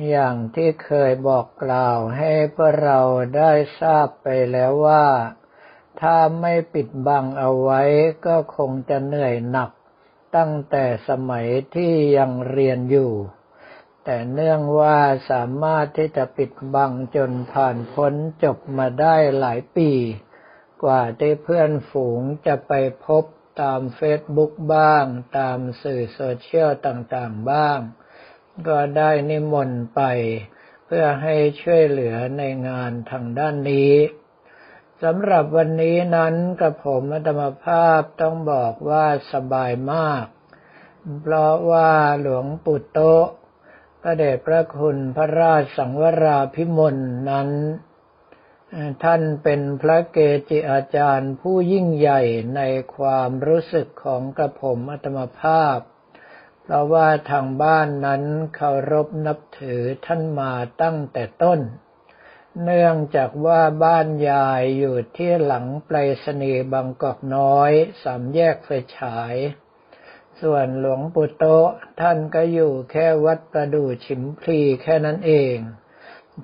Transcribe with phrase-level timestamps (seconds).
[0.08, 3.00] อย่างที่เคยบอกกล่าวให้พวกเรา
[3.36, 5.06] ได้ทราบไปแล้วว่า
[6.00, 7.82] ถ้าไม่ปิดบังเอาไว้
[8.26, 9.70] ก็คงจะเหนื่อยหนัก
[10.36, 13.12] ตั้งแต่สมัยที่ยังเรียนอยู่
[14.04, 14.98] แต่เนื่องว่า
[15.30, 18.14] สามารถที่จะปิดบังจนผ่านพ้น
[18.44, 19.90] จบมาได้หลายปี
[20.84, 22.72] กว่าที่เพื่อนฝูงจะไป
[23.06, 23.24] พบ
[23.62, 25.04] ตามเฟซบุ๊กบ้าง
[25.38, 27.78] ตามสื่อโซเชียลต่างๆบ้าง
[28.68, 30.02] ก็ได้นิมนต์ไป
[30.86, 33.92] เพื่อให้ช่วยเหลือในงานทางด้านนี้
[35.02, 40.26] สำหรับวันนี้นั้นกับผมอัตมภาพต้องบอกว่าสบายมาก
[41.20, 42.98] เพราะว่าหลวงปู่โต
[44.00, 46.96] พระเดชพระคุณพระราชสังวราพิมล
[47.30, 47.50] นั้น
[49.04, 52.22] ท่านเป็นพระเกจิอาจารย์ผู้ยิ่งใหญ่
[52.56, 52.60] ใน
[52.96, 55.78] ความรู้สึกของกระผมอัตมภาพ
[56.62, 58.22] เพราะว่าทางบ้านนั้น
[58.54, 60.52] เคารพนับถือท่านมา
[60.82, 61.60] ตั้งแต่ต้น
[62.64, 67.72] เนื่องจากว่าบ้านยายอยู่ที่หลังไปรษณีย์บางกอกน้อย
[68.02, 69.34] สามแยกไฟฉาย
[70.40, 71.44] ส่วนหลวงปู่โต
[72.00, 75.56] ท่านก็อยู่แค่วัดประดู่ฉิมพลีแค่นั้นเอง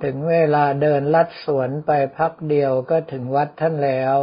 [0.02, 4.16] ถึงเวลาเดินลัดสวนไปพักเดียวก็ถึงวัดท่านแล้ว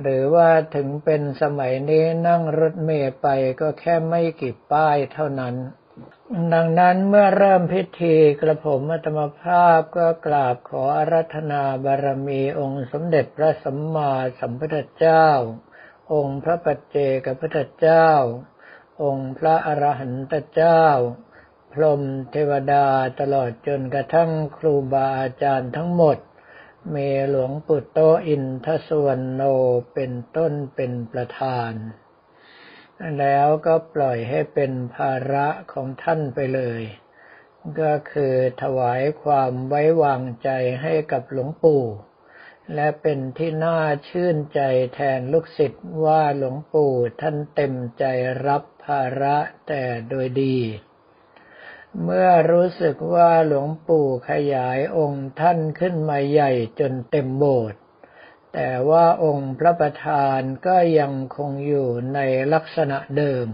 [0.00, 3.26] หรือว่าถึงเป็นสมัยนี้นั่งรถเมล์ไป
[3.60, 5.54] ก็แค่ไม่กี่ป้ายเท่านั้น
[6.54, 15.28] ดังนั้นเมื่อเริ่มพิธีกระผมอัตมภาพก็กราบขออารัธนาบารมีองค์สมเด็จพระสัมมาสัมพุทธเจ้า
[16.12, 18.08] องค์พระปัจเจกพุทธเจ้า
[19.02, 20.84] องค์พระอรหันตเจ้า
[21.72, 22.86] พรหมเทวดา
[23.20, 26.18] ตลอดจนกระทั่งครูบาอาจารย์ทั้งหมด
[26.90, 26.96] เม
[27.30, 29.42] หลวงปุตโตอินทสวรรณโน
[29.94, 31.72] เป็นต้นเป็นประธาน
[33.18, 36.82] แล้วก็ปล่อยให้เป็นภาระของท่านไปเลย
[37.80, 40.50] ก็คือถวายความไว้วางใจ
[40.82, 41.84] ให้กับหลวงปู่
[42.74, 44.60] และเป็นที่น่าชื่นใจ
[44.94, 48.04] แทนลูกศิษย์ว่าหลวงปู่ท่านเต็มใจ
[48.46, 49.36] รับภาระ
[49.68, 50.58] แต่โดยดี
[52.02, 57.80] เมื่อรู้สึกว่าหลวงปู่ขยายองค์ท่านขึ้นมาใหญ่จนเต็มโบสถ์
[58.60, 62.18] แต่ว่าองค์พระประธานก็ยังคงอยู่ใน
[62.52, 63.46] ลักษณะเดิม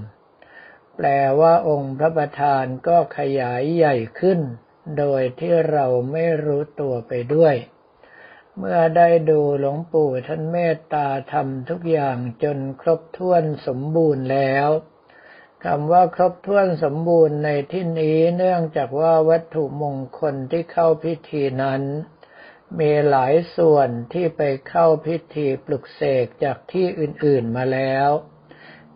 [0.96, 1.08] แปล
[1.40, 4.40] ว่าองค์พระประธานก็ขยายใหญ่ขึ้น
[4.98, 7.54] โดยที่เราไม่รู้ตัวไปด้วย
[8.58, 14.68] เมื่อได้ดูหลวงปู่ท่านเมตตาทำทุกอย่างจนครบถ้วนสมบูรณ์แล้ว
[15.64, 21.82] คำว่าครบถ้วนสมบูรณ์ในที่นี้เนื่องจากว่าวัตถุมงคลที่เข้าพิธีนั้น
[22.80, 28.10] มีหลายส่วนที่ไปเข้าพิธีปลุกเสกจากที่อื่นๆมาแล้ว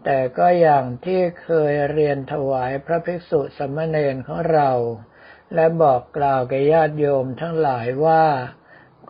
[0.05, 4.71] แต่ก็อย่างที่เคยเรียนถวายพระภิกษุสมณเณรของเรา
[5.55, 8.25] และบอกกล่าวแก่ญาติโยมทั้งหลายว่า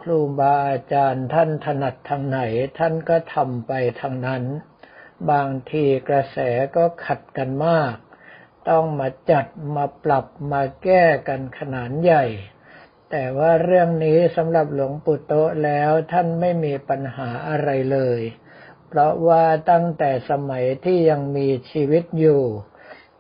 [0.01, 2.39] ครูบาอาจารย์ท่านถนัดทางไหน
[2.79, 4.45] ท่านก็ทำไปทางนั้น
[5.31, 6.39] บางทีกระแส
[6.77, 7.95] ก็ขัดกันมาก
[8.69, 9.47] ต้องมาจัด
[9.77, 12.25] มาปรับมาแก้กันขนาดใหญ่
[13.11, 15.33] แต่ว่าเรื่องนี้สำหรับหลวงปู่โต
[15.65, 18.21] แล้วท่านไม่มีปัญหาอะไรเลย
[18.89, 22.43] เพราะว่าตั้งแต่สมัยที่ยังมีชีวิตอยู่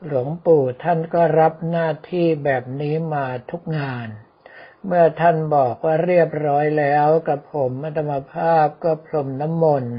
[0.06, 4.08] หลวงปู่ท่านก็รับหน้าที่แบบนี้มาทุกงาน
[4.87, 9.96] เมื่อท่านบอกว่าเรียบร้อยแล้วกับผมอัตมภาพก็พรมน้ำมนต์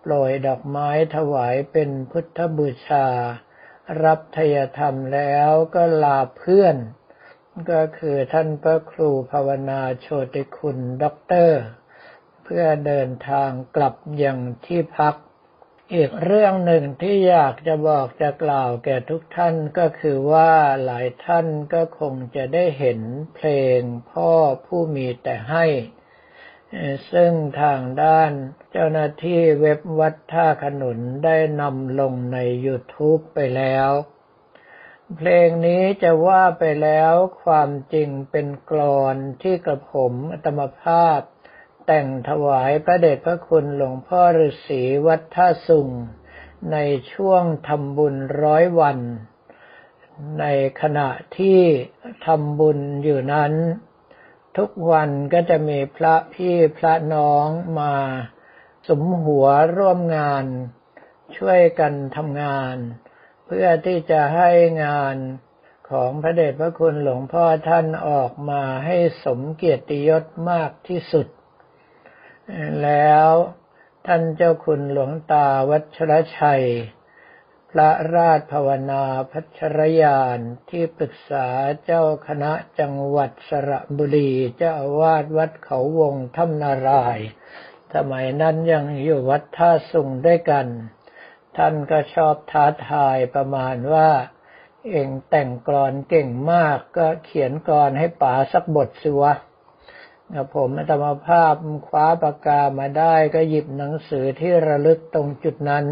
[0.00, 3.08] โปรยดอกไม้ถวายเป็นพุทธบูชา
[4.04, 6.76] รับทยธรรมแล้วก็ลาเพื่อน
[7.70, 11.60] ก็คือท่านพระครูภาวนาโชติคุณด็อกเตอร์
[12.44, 15.14] เพื่อเดินทางกลับยังที่พัก
[15.94, 20.52] อีกเรื่องหนึ่งที่อยากจะบอกจะกล่าวแก่ทุกท่านก็คือว่า
[20.84, 23.00] หลายท่านก็คงจะได้เห็น
[23.34, 23.80] เพลง
[24.10, 24.32] พ่อ
[24.66, 25.66] ผู้มีแต่ให้
[27.12, 27.32] ซึ่ง
[27.62, 28.30] ทางด้าน
[28.70, 33.90] เจ้าหน้าที่เว็บวัดท่าขนุนได้นำลงใน YouTube ไปแล้ว
[35.16, 37.12] เพลงนี้จะว่าไปแล้ว
[37.42, 41.20] ความจริงเป็นกรอนที่กระผมอัตมภาพ
[41.86, 45.90] แต่งถวายพระเดชพระคุณหลวงพ่อฤาษีวัดท่าสุง
[46.72, 46.76] ใน
[47.12, 48.98] ช่วงทำบุญร้อยวัน
[50.40, 50.44] ใน
[50.80, 51.60] ขณะที่
[52.26, 53.52] ทำบุญอยู่นั้น
[54.56, 57.46] ทุกวันก็จะมีพระพี่พระน้อง
[57.78, 57.94] มา
[58.88, 59.46] สมหัว
[59.76, 60.44] ร่วมงาน
[61.36, 62.76] ช่วยกันทำงาน
[63.50, 64.50] เพื่อที่จะให้
[64.84, 65.16] งาน
[65.90, 71.26] ของพระเดชพระคุณหลวงพ่อท่านออกมาให้สมเกียรติยศมากที่สุด
[72.82, 73.30] แล้ว
[74.06, 76.64] ท่านเจ้าคุณหลวงตาวัชรชัย
[77.70, 80.38] พระราชภาวนาพัชรยาน
[80.70, 81.46] ที่ปรึกษา
[81.84, 87.18] เจ้าคณะจังหวัดสระบุรีเจ้าอาวาสวัดเขาวงถ้ำนาราย
[87.94, 90.66] สมัยนั้นยังอยู่วัดท่าสุงด้วยกัน
[91.58, 94.10] ท่านก็ชอบท้าทายประมาณว่า
[94.90, 99.32] เองแต่งกรอนเก่งมากก็เขียนกรอนให้ป๋าสักบทสิวะ
[100.54, 101.54] ผมธรรมภาพ
[101.88, 105.86] คว้าปากกามาได้ก็หยิบหนังสือที่ระลึกตรงจุดนั้น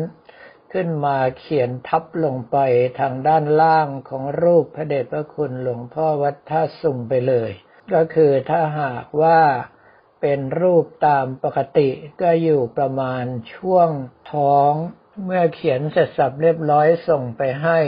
[0.72, 2.56] ขึ้นมาเขียนทับลงไป
[3.00, 7.50] ทางด้านล่างของรูปพระเดชพระคุณหลวงพ่อวัดท่าสุงไปเลย
[7.92, 9.40] ก็คือถ้าหากว่า
[10.20, 11.88] เป็นรูปตามปกติ
[12.20, 13.24] ก็อยู่ประมาณ
[13.54, 13.90] ช่วง
[14.32, 14.72] ท้อง
[15.24, 17.78] เมื่อเขียนเสร็จสับเรียบร้อยส่งไปให้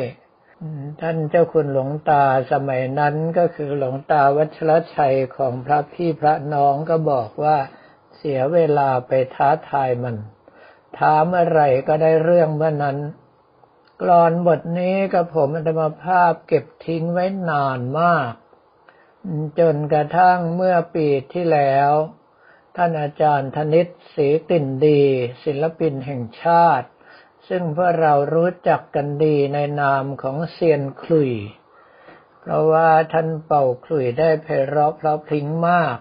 [1.01, 7.57] ท่านเจ้าคุณหลวงตาสมัยนั้นก็คือหลวงตาวัชรชัยของพระพี่พระน้องก็บอกว่า
[8.17, 10.17] เสียเวลาไปท้าทายมัน
[10.99, 12.99] ถามอะไรก็ได้เรื่องเมื่อนั้น
[14.03, 18.33] กรอนบทนี้กับผมอัตมาภาพเก็บทิ้งไว้นานมาก
[19.59, 21.93] จนกระทั่งเมื่อปีที่แล้ว
[22.77, 25.03] ท่านอาจารย์ธนิตศรีกลิ่นดี
[25.45, 26.89] ศิลปินแห่งชาติ
[27.49, 31.33] ซึ่งพวกเรารู้จักกันดีในนามของเซียนคลุย
[32.41, 35.99] เพราะว่าท่านเป่าคลุยได้เพราะเพราะพริ้งมาก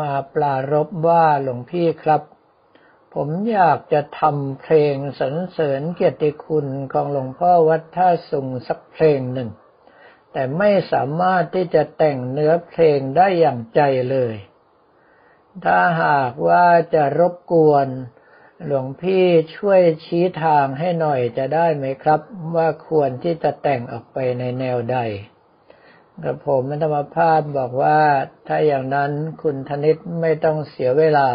[0.00, 2.22] มาปลารบว่าหลวงพี่ครับ
[3.14, 9.50] ผมอยากจะทำเพลงสรรเสริญเกียรติคุณของหลวงพ่อวัดท่าสุงสักเพลงหนึ่ง
[10.32, 14.34] แต่ไม่สามารถที่จะแต่งเนื้อเพลงได้อย่างใจเลย
[15.64, 17.88] ถ้าหากว่าจะรบกวน
[18.66, 19.24] หลวงพี่
[19.56, 22.20] ช่วยชี้ทางให้หน่อยจะได้ไหมครับ
[22.56, 24.98] ว่าควรที่จะแต่งออกไปในแนวใด
[26.22, 28.00] กระผมธรรมภาพบอกว่า
[28.46, 29.12] ถ้าอย่างนั้น
[29.42, 31.30] คุณธนิตไม่ต้องเสียเวลา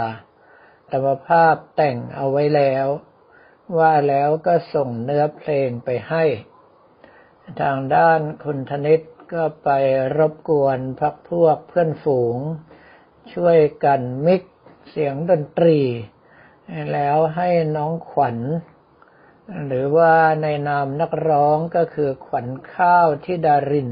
[0.92, 2.88] ธรรมภาพแต่งเอาไว้แล้ว
[3.78, 6.24] ว่าแล้วก็ส่งเนื้อเพลงไปให้
[7.62, 9.02] ทางด้านคุณธนิต
[9.34, 9.70] ก็ไป
[10.18, 12.38] รบกวนพักพวกเพื่อนฝูง
[13.34, 14.42] ช่วยกันมิก
[14.90, 15.80] เสียงดนตรี
[16.94, 18.38] แล้วให้น้องขวัญ
[19.68, 23.92] หรือว่าในนามนักร้องก็คือขวัญข้าวทิดาริน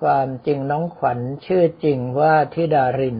[0.00, 3.18] ความจริงน้องขวัญชื่อจริงว่าทิดาริน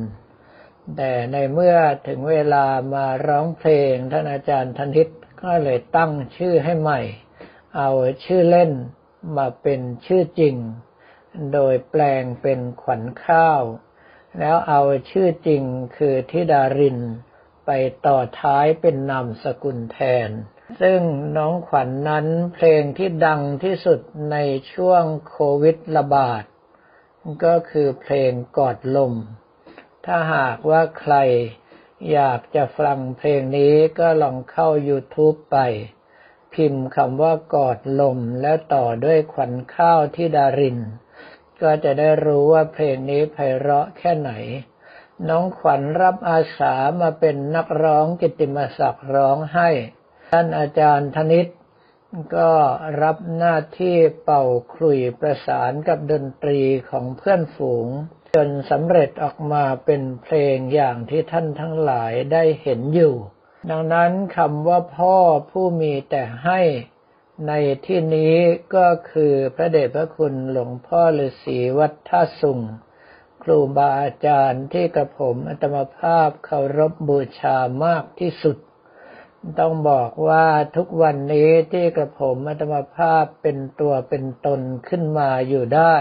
[0.96, 5.08] แต่ในเมื่อถึงเวลามาร้องเพลงท่านอาจารย์ธนิต
[5.42, 7.00] ก็เลยตั้งชื่อให้ใหม่
[7.76, 7.90] เอา
[8.24, 8.72] ชื่อเล่น
[9.36, 10.56] มาเป็นชื่อจริง
[11.52, 13.62] โดยแปลงเป็นขวัญข้าว
[14.38, 15.62] แล้วเอาชื่อจริง
[15.96, 16.98] คือธิดาริน
[17.66, 17.70] ไป
[18.06, 19.98] ต่อท้ายเป็นนามสกุลแท
[20.28, 20.30] น
[20.80, 21.00] ซึ่ง
[21.36, 24.00] น้องขวัญนนั้นเพลงที่ดังที่สุด
[24.32, 24.36] ใน
[24.72, 26.42] ช่วงโควิดระบาด
[27.44, 29.14] ก็คือเพลงกอดลม
[30.06, 31.14] ถ้าหากว่าใคร
[32.12, 35.58] อยากจะฟังเพลงนี้ก็ลองเข้า YouTube ไป
[36.54, 40.78] พิมพ์คำว่ากอดลมแล้วต่อด้วยขวัญข้าวที่ดาริน
[41.62, 44.32] ก็จะได้รู้ว่าเพลงนี้ไพเราะแค่ไหน
[45.28, 49.68] น้องขวัญรับอาสามาเป็นนักร้องกิติมศักดิ์ร้องให้
[50.32, 51.46] ท่านอาจารย์ธนิต
[52.36, 52.52] ก็
[53.02, 56.60] รับหน้าที่เป่าคลุยประสานกับดนตรี
[56.90, 57.88] ของเพื่อนฝูง
[58.34, 63.14] จนสำเร็จออกมาเป็นเพลงอย่างที่ท่านทั้งหลายได้เห็นอยู่
[63.70, 65.16] ดังนั้นคำว่าพ่อ
[65.50, 66.60] ผู้มีแต่ให้
[67.46, 67.52] ใน
[67.86, 68.36] ที่นี้
[68.74, 72.60] ก็คือพระเดชพระคุณหลวงพ่อฤาษีวัดท่าสุง
[73.42, 78.56] ครูบาอาจารย์ที่กระผมอัตมภาพเคารพบูชามากที่สุด
[79.58, 85.96] ต้องบอกว่าทุกวันนี้ที่กระผมอัตมภาพเป็นตัวเป็นตนขึ้นมาอยู่ได้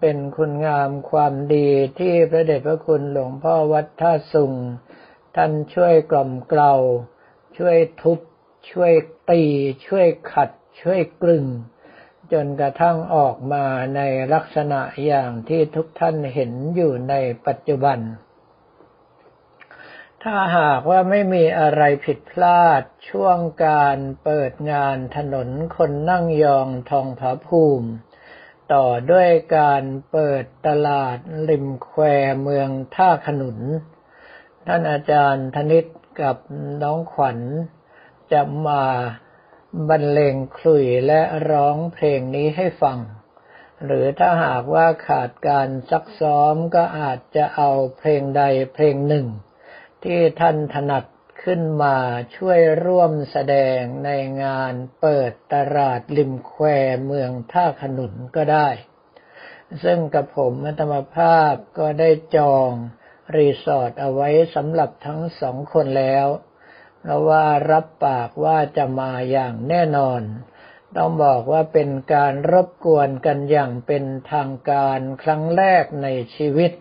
[0.00, 4.52] เป็นคุณงามความดีที่พระเดชพระคุณหลวงพ่อวัดท่าสุง
[5.36, 6.74] ท่านช่วยกล่อมเกลา
[7.58, 8.18] ช่วยทุบ
[8.70, 8.92] ช่วย
[9.30, 9.42] ตี
[9.86, 10.50] ช่วยขัด
[10.80, 11.44] ช่วยกลึง
[12.32, 13.64] จนกระทั่งออกมา
[13.96, 14.00] ใน
[14.32, 17.14] ลักษณะอย่างที่ทุกท่านเห็นอยู่ใน
[17.46, 17.98] ปัจจุบัน
[20.22, 27.88] ถ้าหากว่าไม่มีอะไรผิดพลาดช่วงการเปิดงานถนนคนนั่งยองทองผาภูมิ
[28.72, 31.18] ต่อด้วยการเปิดตลาด
[31.48, 32.02] ริมแคว
[32.42, 33.58] เมืองท่าขนุน
[34.66, 35.86] ท่านอาจารย์ธนิต
[36.20, 36.36] กับ
[36.82, 37.38] น้องขวัญ
[38.32, 38.84] จะมา
[39.88, 42.98] บรรเลงคลุยและร้องเพลงนี้ให้ฟัง
[43.84, 48.42] หรือถ้าหากว่าขาดการซักซ้อมก็อาจจะเอาเพลงใด
[48.74, 49.26] เพลงหนึ่ง
[50.04, 51.04] ที่ท่านถนัด
[51.42, 51.96] ขึ้นมา
[52.36, 54.10] ช่วยร่วมแสดงใน
[54.44, 56.64] งานเปิดตลาดริมแคว
[57.04, 58.68] เมืองท่าขนุนก็ได้
[59.84, 62.70] ซึ่งกับผมมัตมภาพก็ได้จอง
[63.36, 66.26] รีสอร์ทเอาไว้สำหรับทั้งสองคนแล้ว
[67.08, 70.22] เพราะว่ารับปากว่าจะมาอย่างแน่นอน
[70.96, 76.72] ต้องบอกว่าเป็นการรบกวนกันอย่างเป็นทางการครั้งแรกในชีวิต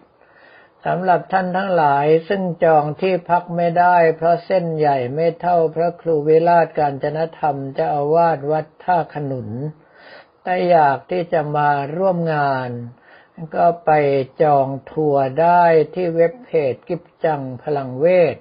[0.86, 9.50] สำหรับท่านทั้งหลายซึ่งจองที่พักไม่ได้ เพราะเส้นใหญ่ไม่เท่าพระครูวิราชการจนธรรมจ้าอาวาสวัดท่าขนุน
[10.44, 12.70] แต่อยากที่จะมาร่วมงาน
[13.56, 13.92] ก็ไป
[14.42, 15.64] จองทัวร์ได้
[15.94, 18.36] ที่เว็บเพจกิ๊ฟจังพลังเวท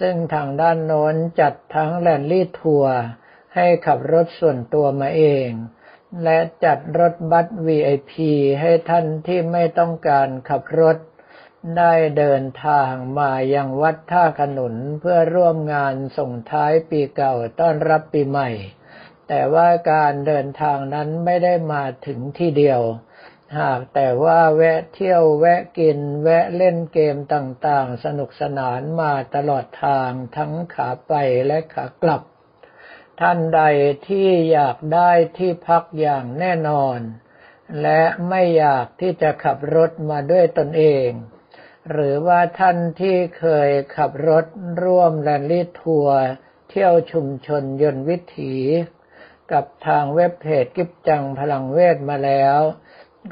[0.00, 2.96] ซึ่งทางด้านโน้นจัดทั้งแรลลี่ทัวร์
[3.54, 5.48] ให้ขับรถส่วนตัวมาเอง
[6.22, 8.12] และจัดรถบัส VIP
[8.60, 10.96] ให้ท่านที่ไม่ต้องการขับรถ
[11.78, 18.50] ได้เดินทางมายังวัดท่าขนุนเพื่อร่วมงานส่งท้ายปีเก่าต้อนรับปีใหม่
[19.28, 22.80] แต่ว่าการเดินทางนั้นไม่ได้มาถึงที่เดียว
[23.58, 31.12] หากแต่ว่าแวะเที่ยวแวะกิน แวะเล่นเกมต่างๆ สนุกสนานมาตลอดทางทั้งขาไป
[31.46, 32.22] และขากลับ
[33.20, 33.62] ท่านใด
[34.08, 36.98] ที่อยากได้ที่พักอย่างแน่นอน
[37.82, 41.08] และไม่อยากที่จะขับรถมาด้วยตนเอง
[41.90, 44.44] หรือว่าท่านที่เคยขับรถ
[44.82, 46.20] ร่วมแรลลี่ทัวร์
[46.70, 48.54] เที่ยวชุมชนยนต์วิถี
[49.52, 52.60] กับทางเว็บเพจกิ๊ฟจังพลังเวทมาแล้ว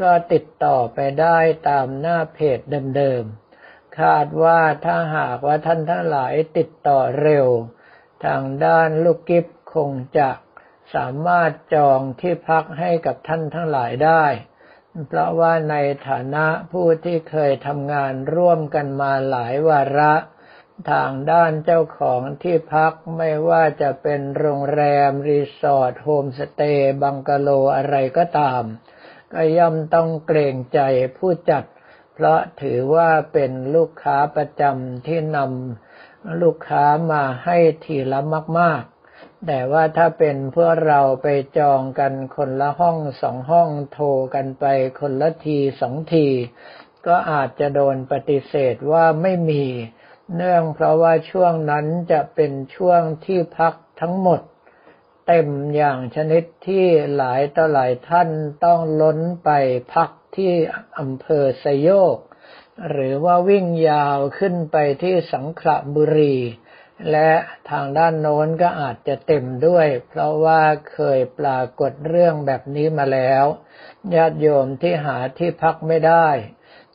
[0.02, 2.58] ก็ติดต่อไปได้ตามหน้าเพจ
[2.96, 7.46] เดิมๆ คาดว่าถ้าหากว่าท่านทั้งหลายติดต่อเร็ว
[8.24, 10.30] ทางด้านลูกกิ๊ฟคงจะ
[10.94, 14.24] สามารถจองที่พักให้กับท่านทั้งหลายได้
[15.08, 15.76] เพราะว่าใน
[16.08, 20.14] ฐานะผู้ที่เคยทำงานร่วมกันมาหลายวาระ
[20.92, 28.62] ทางด้านเจ้าของที่พักไม่ว่าจะเป็นโรงแรม รีสอร์ทโฮมสเตย์ บังกะโลอะไรก็ตาม
[29.34, 30.80] ก็ย่อมต้องเกรงใจ
[31.18, 31.64] ผู้จัด
[32.14, 38.20] เพราะถือว่าเป็นลูกค้าประจำที่นำลูกค้ามาให้ทีละ
[38.58, 38.82] มาก
[39.14, 41.26] ๆ แต่ว่าถ้าเป็นเพื่อเราไป
[41.58, 44.64] จองกันคนละห้องสองห้องโทรกันไป
[45.00, 46.26] คนละทีสองที
[47.06, 49.64] ก็อาจจะโดนปฏิเสธว่าไม่มี
[50.36, 54.40] เนื่องเพราะว่าช่วงนั้นจะเป็นช่วงที่พักทั้งหมด
[55.26, 58.28] เต็มอย่างชนิดที่หลายต่อหลายท่าน
[58.64, 59.50] ต้องล้นไป
[59.92, 60.52] พักที่
[60.98, 62.18] อำเภอสยโยก
[62.90, 66.36] หรือว่าวิ่งยาวขึ้นไปที่สังขละบุรี
[67.10, 67.30] และ
[67.70, 70.62] ทางด้านโน้นก็อาจจะเต็มด้วย เพราะว่า
[70.92, 73.44] เคยปรากฏเรื่องแบบนี้มาแล้ว
[74.14, 76.28] ญาติโยมที่หาที่พักไม่ได้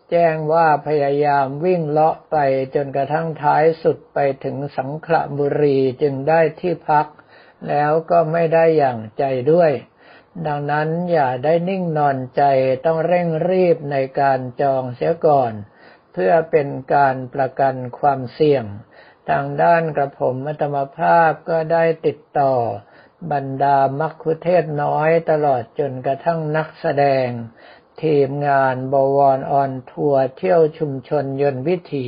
[0.09, 2.37] แจ้งว่าพยายามวิ่งเลาะไป
[2.75, 7.07] จนกระทั่งท้ายสุดไปถึงสังขละบุรีจึงได้ที่พัก
[7.67, 9.71] แล้วก็ไม่ได้อย่างใจด้วย
[10.47, 12.43] ดังนั้นอย่าได้นิ่งนอนใจ
[12.85, 15.53] ต้องเร่งรีบในการจองเสียก่อน
[16.13, 18.65] เพื่อเป็นการประกันความเสี่ยง
[19.29, 22.55] ทางด้านกระผมอาตมภาพก็ได้ติดต่อ
[23.31, 27.27] บรรดามัคคุเทศก์น้อยตลอดจนกระทั่งนักแสดง
[28.03, 32.07] ทีมงานบวร on tour เที่ยวชุมชนยนต์วิถี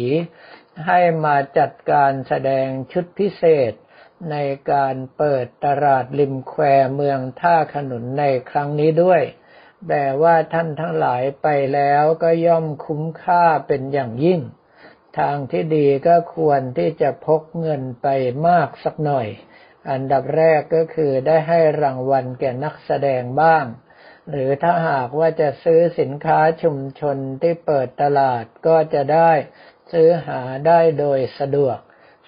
[0.86, 3.74] ให้มาจัดการแสดงชุดพิเศษ
[4.30, 4.36] ใน
[4.72, 6.62] การเปิดตลาดริมแคว
[6.96, 9.22] เมืองท่าขนุนในครั้งนี้ด้วย
[9.90, 14.42] แต่ว่าท่านทั้งหลายไปแล้วก็ย่อมคุ้มค่าเป็นอย่างยิ่ง
[15.20, 18.08] ทางที่ดีก็ควรที่จะพกเงินไป
[18.48, 19.28] มากสักหน่อย
[19.90, 23.66] อันดับแรกก็คือได้ให้รางวัลแก่นักแสดงบ้าง
[24.30, 29.32] หรือถ้าหากว่าจะซื้อสินค้าชุมชนที่เปิดตลาดก็จะได้
[29.92, 31.78] ซื้อหาได้โดยสะดวก